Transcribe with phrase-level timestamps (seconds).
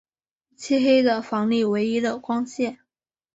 [0.57, 2.79] 漆黑的房里唯一的光线